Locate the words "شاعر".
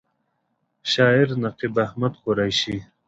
0.91-1.27